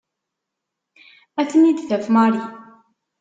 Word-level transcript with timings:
Ad 1.39 1.47
ten-id-taf 1.49 2.05
Mary. 2.13 2.43